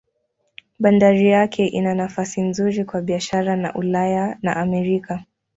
[0.79, 5.23] Bandari yake ina nafasi nzuri kwa biashara na Ulaya na Amerika.